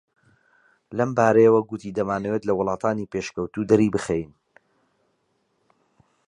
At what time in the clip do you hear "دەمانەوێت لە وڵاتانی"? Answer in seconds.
1.97-3.09